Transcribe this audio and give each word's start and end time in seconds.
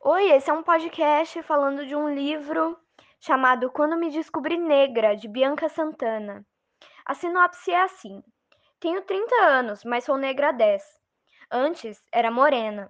Oi, 0.00 0.30
esse 0.32 0.50
é 0.50 0.52
um 0.52 0.64
podcast 0.64 1.40
falando 1.44 1.86
de 1.86 1.94
um 1.94 2.12
livro 2.12 2.76
chamado 3.20 3.70
Quando 3.70 3.96
Me 3.96 4.10
Descobri 4.10 4.56
Negra, 4.56 5.16
de 5.16 5.28
Bianca 5.28 5.68
Santana. 5.68 6.44
A 7.04 7.14
sinopse 7.14 7.70
é 7.70 7.82
assim: 7.82 8.20
Tenho 8.80 9.02
30 9.02 9.32
anos, 9.44 9.84
mas 9.84 10.02
sou 10.02 10.16
negra 10.16 10.48
há 10.48 10.52
10. 10.52 10.82
Antes 11.48 12.02
era 12.12 12.28
morena. 12.28 12.88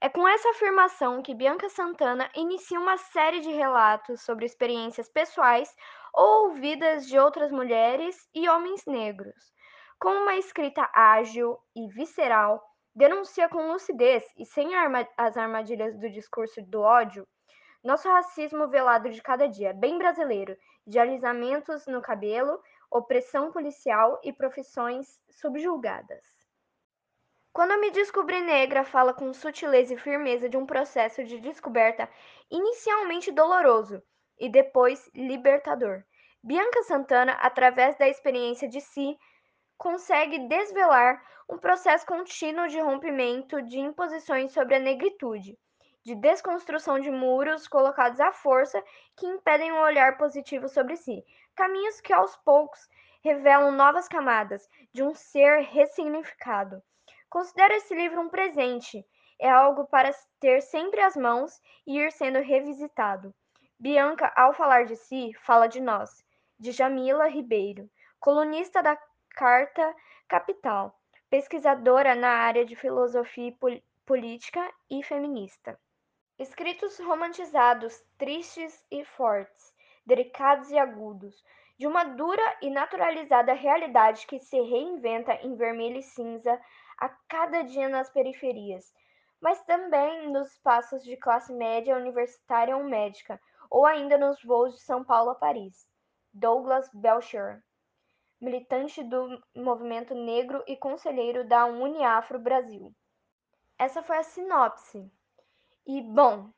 É 0.00 0.08
com 0.08 0.28
essa 0.28 0.50
afirmação 0.50 1.20
que 1.20 1.34
Bianca 1.34 1.68
Santana 1.68 2.30
inicia 2.36 2.78
uma 2.78 2.96
série 2.96 3.40
de 3.40 3.50
relatos 3.50 4.20
sobre 4.20 4.46
experiências 4.46 5.08
pessoais 5.08 5.74
ou 6.14 6.50
ouvidas 6.50 7.08
de 7.08 7.18
outras 7.18 7.50
mulheres 7.50 8.16
e 8.32 8.48
homens 8.48 8.82
negros. 8.86 9.55
Com 9.98 10.10
uma 10.10 10.36
escrita 10.36 10.88
ágil 10.92 11.58
e 11.74 11.88
visceral, 11.88 12.62
denuncia 12.94 13.48
com 13.48 13.72
lucidez 13.72 14.24
e 14.36 14.44
sem 14.44 14.74
arma 14.74 15.06
as 15.16 15.36
armadilhas 15.36 15.98
do 15.98 16.10
discurso 16.10 16.62
do 16.62 16.80
ódio 16.80 17.26
nosso 17.86 18.08
racismo 18.08 18.66
velado 18.66 19.08
de 19.08 19.22
cada 19.22 19.46
dia, 19.46 19.72
bem 19.72 19.96
brasileiro, 19.96 20.56
de 20.84 20.98
alisamentos 20.98 21.86
no 21.86 22.02
cabelo, 22.02 22.60
opressão 22.90 23.52
policial 23.52 24.20
e 24.24 24.32
profissões 24.32 25.06
subjugadas. 25.30 26.24
Quando 27.52 27.78
me 27.78 27.92
descobri 27.92 28.40
negra, 28.40 28.82
fala 28.82 29.14
com 29.14 29.32
sutileza 29.32 29.94
e 29.94 29.96
firmeza 29.96 30.48
de 30.48 30.56
um 30.56 30.66
processo 30.66 31.22
de 31.22 31.38
descoberta 31.38 32.08
inicialmente 32.50 33.30
doloroso 33.30 34.02
e 34.36 34.48
depois 34.50 35.08
libertador. 35.14 36.02
Bianca 36.42 36.82
Santana, 36.82 37.34
através 37.34 37.96
da 37.96 38.08
experiência 38.08 38.68
de 38.68 38.80
si, 38.80 39.16
consegue 39.78 40.38
desvelar 40.48 41.22
um 41.48 41.58
processo 41.58 42.04
contínuo 42.06 42.66
de 42.68 42.80
rompimento 42.80 43.62
de 43.62 43.78
imposições 43.78 44.52
sobre 44.52 44.74
a 44.74 44.80
negritude, 44.80 45.56
de 46.04 46.14
desconstrução 46.14 47.00
de 47.00 47.10
muros 47.10 47.66
colocados 47.68 48.20
à 48.20 48.32
força 48.32 48.82
que 49.16 49.26
impedem 49.26 49.72
um 49.72 49.80
olhar 49.80 50.16
positivo 50.16 50.68
sobre 50.68 50.96
si, 50.96 51.24
caminhos 51.54 52.00
que 52.00 52.12
aos 52.12 52.36
poucos 52.36 52.88
revelam 53.22 53.72
novas 53.72 54.06
camadas 54.06 54.68
de 54.92 55.02
um 55.02 55.14
ser 55.14 55.62
ressignificado. 55.62 56.82
Considero 57.28 57.74
esse 57.74 57.94
livro 57.94 58.20
um 58.20 58.28
presente, 58.28 59.04
é 59.40 59.50
algo 59.50 59.86
para 59.86 60.10
ter 60.40 60.62
sempre 60.62 61.00
às 61.00 61.16
mãos 61.16 61.60
e 61.86 61.98
ir 61.98 62.12
sendo 62.12 62.38
revisitado. 62.38 63.34
Bianca, 63.78 64.32
ao 64.36 64.54
falar 64.54 64.84
de 64.84 64.96
si, 64.96 65.32
fala 65.40 65.66
de 65.66 65.80
nós, 65.80 66.24
de 66.58 66.72
Jamila 66.72 67.28
Ribeiro, 67.28 67.90
colunista 68.18 68.82
da 68.82 68.96
Carta 69.36 69.94
Capital, 70.26 70.98
pesquisadora 71.28 72.14
na 72.14 72.30
área 72.30 72.64
de 72.64 72.74
filosofia 72.74 73.54
política 74.06 74.72
e 74.88 75.02
feminista. 75.02 75.78
Escritos 76.38 76.98
romantizados, 77.00 78.02
tristes 78.16 78.82
e 78.90 79.04
fortes, 79.04 79.74
delicados 80.06 80.70
e 80.70 80.78
agudos, 80.78 81.44
de 81.78 81.86
uma 81.86 82.02
dura 82.02 82.56
e 82.62 82.70
naturalizada 82.70 83.52
realidade 83.52 84.26
que 84.26 84.40
se 84.40 84.58
reinventa 84.58 85.34
em 85.42 85.54
vermelho 85.54 85.98
e 85.98 86.02
cinza 86.02 86.58
a 86.96 87.10
cada 87.28 87.60
dia 87.60 87.90
nas 87.90 88.08
periferias, 88.08 88.90
mas 89.38 89.62
também 89.64 90.30
nos 90.30 90.50
espaços 90.52 91.04
de 91.04 91.14
classe 91.14 91.52
média 91.52 91.94
universitária 91.94 92.74
ou 92.74 92.84
médica, 92.84 93.38
ou 93.68 93.84
ainda 93.84 94.16
nos 94.16 94.42
voos 94.42 94.72
de 94.72 94.80
São 94.80 95.04
Paulo 95.04 95.32
a 95.32 95.34
Paris. 95.34 95.86
Douglas 96.32 96.88
Belcher 96.94 97.62
militante 98.40 99.02
do 99.02 99.42
movimento 99.54 100.14
negro 100.14 100.62
e 100.66 100.76
conselheiro 100.76 101.46
da 101.46 101.66
Uniafro 101.66 102.38
Brasil. 102.38 102.94
Essa 103.78 104.02
foi 104.02 104.18
a 104.18 104.22
sinopse. 104.22 105.10
E, 105.86 106.02
bom, 106.02 106.50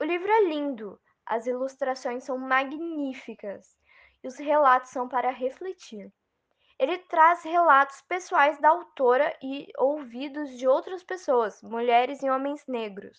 o 0.00 0.04
livro 0.04 0.30
é 0.30 0.44
lindo, 0.44 1.00
as 1.24 1.46
ilustrações 1.46 2.24
são 2.24 2.36
magníficas 2.36 3.76
e 4.22 4.28
os 4.28 4.36
relatos 4.38 4.90
são 4.90 5.08
para 5.08 5.30
refletir. 5.30 6.12
Ele 6.78 6.98
traz 6.98 7.44
relatos 7.44 8.00
pessoais 8.02 8.58
da 8.60 8.70
autora 8.70 9.36
e 9.42 9.68
ouvidos 9.78 10.50
de 10.58 10.66
outras 10.66 11.04
pessoas, 11.04 11.62
mulheres 11.62 12.22
e 12.22 12.30
homens 12.30 12.66
negros. 12.66 13.18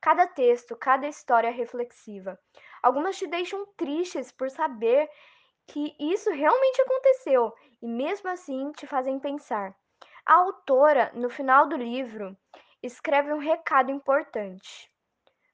Cada 0.00 0.26
texto, 0.26 0.74
cada 0.74 1.06
história 1.06 1.50
reflexiva. 1.50 2.38
Algumas 2.82 3.16
te 3.16 3.26
deixam 3.26 3.66
tristes 3.76 4.32
por 4.32 4.50
saber 4.50 5.08
que 5.70 5.94
isso 6.00 6.28
realmente 6.30 6.82
aconteceu 6.82 7.54
e 7.80 7.86
mesmo 7.86 8.28
assim 8.28 8.72
te 8.72 8.86
fazem 8.86 9.20
pensar. 9.20 9.74
A 10.26 10.34
autora, 10.34 11.12
no 11.14 11.30
final 11.30 11.68
do 11.68 11.76
livro, 11.76 12.36
escreve 12.82 13.32
um 13.32 13.38
recado 13.38 13.90
importante. 13.90 14.90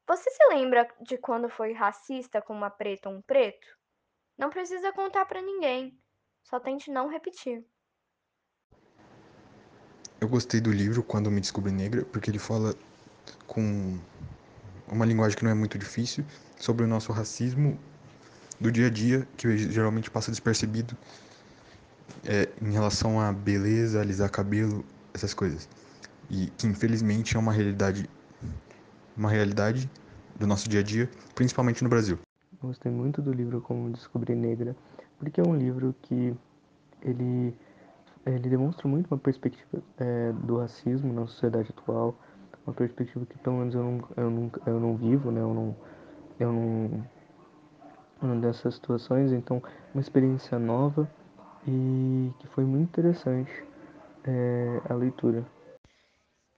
Você 0.09 0.31
se 0.31 0.47
lembra 0.49 0.89
de 1.03 1.19
quando 1.19 1.51
foi 1.51 1.73
racista 1.73 2.41
com 2.41 2.55
uma 2.55 2.71
preta 2.71 3.11
ou 3.11 3.17
um 3.17 3.23
preto? 3.23 3.67
Não 4.39 4.49
precisa 4.49 4.93
contar 4.93 5.27
para 5.27 5.43
ninguém, 5.43 5.99
só 6.45 6.59
tente 6.59 6.91
não 6.91 7.09
repetir. 7.09 7.65
Eu 10.19 10.29
gostei 10.29 10.63
do 10.63 10.73
livro 10.73 11.03
Quando 11.03 11.31
Me 11.31 11.43
Descobri 11.43 11.73
Negra, 11.73 12.05
porque 12.07 12.31
ele 12.31 12.39
fala 12.39 12.75
com 13.47 13.99
uma 14.89 15.05
linguagem 15.05 15.37
que 15.37 15.45
não 15.45 15.51
é 15.51 15.55
muito 15.55 15.77
difícil 15.79 16.25
sobre 16.59 16.85
o 16.85 16.89
nosso 16.89 17.13
racismo 17.13 17.79
do 18.61 18.71
dia 18.71 18.87
a 18.87 18.91
dia 18.91 19.27
que 19.37 19.57
geralmente 19.57 20.11
passa 20.11 20.31
despercebido 20.31 20.97
é, 22.25 22.49
em 22.61 22.73
relação 22.73 23.21
a 23.21 23.33
beleza, 23.33 24.01
alisar 24.01 24.31
cabelo, 24.31 24.85
essas 25.15 25.35
coisas. 25.35 25.69
E 26.31 26.49
que 26.59 26.67
infelizmente 26.67 27.37
é 27.37 27.39
uma 27.39 27.53
realidade 27.53 28.09
uma 29.17 29.31
realidade 29.31 29.91
do 30.39 30.47
nosso 30.47 30.69
dia 30.69 30.81
a 30.81 30.83
dia, 30.83 31.09
principalmente 31.35 31.83
no 31.83 31.89
Brasil. 31.89 32.19
Gostei 32.61 32.93
muito 32.93 33.23
do 33.23 33.33
livro 33.33 33.61
Como 33.61 33.91
Descobrir 33.91 34.35
Negra, 34.35 34.77
porque 35.19 35.41
é 35.41 35.45
um 35.45 35.57
livro 35.57 35.95
que 36.03 36.35
ele 37.03 37.55
ele 38.27 38.49
demonstra 38.51 38.89
muito 38.89 39.07
uma 39.07 39.19
perspectiva 39.19 39.81
é, 39.99 40.33
do 40.33 40.59
racismo 40.59 41.13
na 41.13 41.27
sociedade 41.29 41.71
atual, 41.71 42.19
uma 42.67 42.75
perspectiva 42.75 43.25
que 43.25 43.39
pelo 43.39 43.59
menos 43.59 43.75
eu 43.75 43.83
não, 43.85 44.09
eu 44.17 44.31
não, 44.31 44.51
eu 44.67 44.81
não 44.81 44.97
vivo, 44.97 45.31
né? 45.31 45.41
Eu 45.41 45.55
não, 45.55 45.77
eu 46.41 46.53
não 46.53 47.07
dessas 48.35 48.75
situações, 48.75 49.33
então 49.33 49.63
uma 49.95 50.01
experiência 50.01 50.59
nova 50.59 51.09
e 51.67 52.33
que 52.39 52.47
foi 52.49 52.65
muito 52.65 52.89
interessante 52.89 53.53
é, 54.25 54.81
a 54.89 54.95
leitura. 54.95 55.47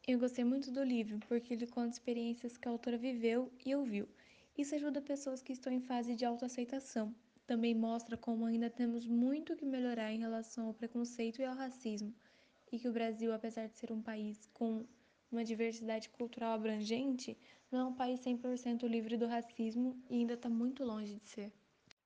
Eu 0.06 0.18
gostei 0.18 0.44
muito 0.44 0.70
do 0.70 0.82
livro 0.82 1.18
porque 1.28 1.52
ele 1.52 1.66
conta 1.66 1.90
experiências 1.90 2.56
que 2.56 2.66
a 2.66 2.70
autora 2.70 2.96
viveu 2.96 3.52
e 3.64 3.74
ouviu. 3.74 4.08
Isso 4.56 4.74
ajuda 4.74 5.00
pessoas 5.00 5.42
que 5.42 5.52
estão 5.52 5.72
em 5.72 5.80
fase 5.80 6.16
de 6.16 6.24
autoaceitação. 6.24 7.14
Também 7.46 7.74
mostra 7.74 8.16
como 8.16 8.44
ainda 8.44 8.68
temos 8.68 9.06
muito 9.06 9.56
que 9.56 9.64
melhorar 9.64 10.12
em 10.12 10.18
relação 10.18 10.66
ao 10.66 10.74
preconceito 10.74 11.40
e 11.40 11.44
ao 11.44 11.54
racismo, 11.54 12.12
e 12.72 12.78
que 12.78 12.88
o 12.88 12.92
Brasil, 12.92 13.32
apesar 13.32 13.68
de 13.68 13.76
ser 13.78 13.92
um 13.92 14.02
país 14.02 14.46
com 14.52 14.84
uma 15.31 15.44
diversidade 15.44 16.09
cultural 16.09 16.53
abrangente, 16.53 17.37
não 17.71 17.81
é 17.81 17.84
um 17.84 17.94
país 17.94 18.21
100% 18.21 18.87
livre 18.87 19.16
do 19.16 19.27
racismo 19.27 19.97
e 20.09 20.21
ainda 20.21 20.34
está 20.34 20.49
muito 20.49 20.84
longe 20.84 21.15
de 21.15 21.28
ser. 21.28 21.53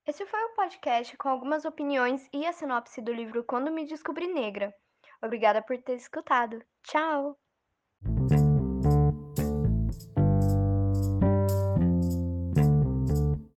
Esse 0.07 0.27
foi 0.27 0.41
o 0.45 0.55
podcast 0.57 1.17
com 1.17 1.29
algumas 1.29 1.65
opiniões 1.65 2.29
e 2.33 2.45
a 2.45 2.53
sinopse 2.53 3.01
do 3.01 3.13
livro 3.13 3.45
Quando 3.45 3.71
Me 3.71 3.87
Descobri 3.87 4.27
Negra. 4.27 4.75
Obrigada 5.23 5.63
por 5.63 5.81
ter 5.81 5.95
escutado. 5.95 6.61
Tchau! 6.83 7.39